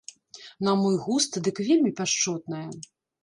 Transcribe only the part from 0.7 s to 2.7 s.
мой густ, дык вельмі пяшчотнае.